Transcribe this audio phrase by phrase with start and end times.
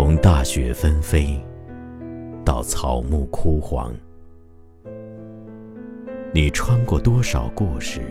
[0.00, 1.36] 从大雪纷飞
[2.44, 3.92] 到草木枯黄，
[6.32, 8.02] 你穿过多少故事，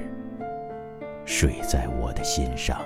[1.23, 2.81] 睡在我的心上。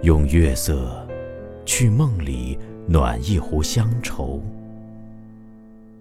[0.00, 1.06] 用月色
[1.66, 4.40] 去梦里暖一壶乡愁，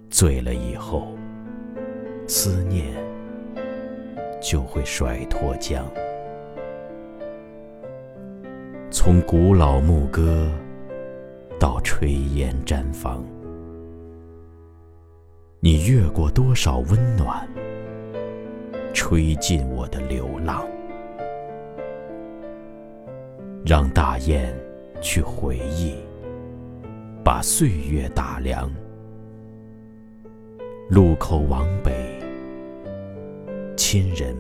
[0.10, 1.10] 醉了以后，
[2.30, 2.86] 思念
[4.42, 5.84] 就会甩脱缰。
[9.10, 10.48] 从古老牧歌
[11.60, 13.26] 到炊烟毡房，
[15.62, 17.50] 你越过多少温暖，
[18.94, 20.64] 吹进我的流浪。
[23.66, 24.56] 让大雁
[25.02, 25.96] 去回忆，
[27.24, 28.72] 把岁月打量。
[30.88, 31.92] 路口往北，
[33.76, 34.36] 亲人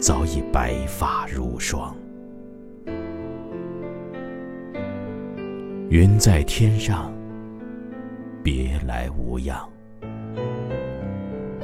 [0.00, 1.94] 早已白发如霜。
[5.94, 7.14] 云在天上，
[8.42, 9.56] 别来无恙。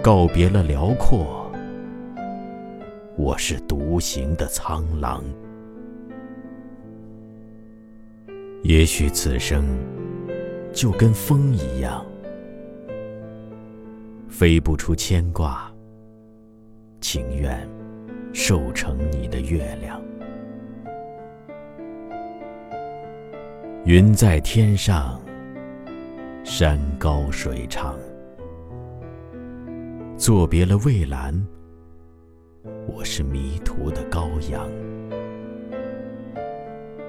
[0.00, 1.50] 告别了辽阔，
[3.16, 5.24] 我是独行的苍狼。
[8.62, 9.66] 也许此生
[10.72, 12.06] 就跟风一样，
[14.28, 15.68] 飞不出牵挂，
[17.00, 17.68] 情愿
[18.32, 20.00] 瘦成你的月亮。
[23.86, 25.18] 云在天上，
[26.44, 27.98] 山高水长，
[30.18, 31.34] 作别了蔚蓝，
[32.86, 34.68] 我是迷途的羔羊，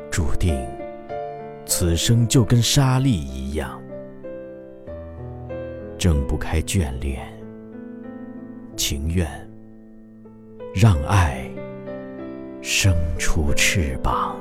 [0.10, 0.58] 注定。
[1.66, 3.82] 此生就跟沙粒一样，
[5.98, 7.22] 挣不开眷恋，
[8.78, 9.28] 情愿
[10.74, 11.52] 让爱
[12.62, 14.38] 生出翅膀。